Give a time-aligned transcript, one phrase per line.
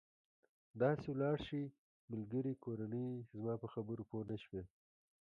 [0.81, 1.63] داسې ولاړ شئ،
[2.11, 4.63] ملګري، کورنۍ، زما په خبرو پوه نه شوې.